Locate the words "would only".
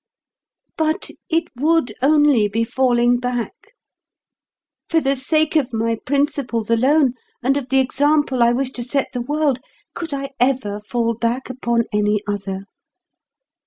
1.57-2.47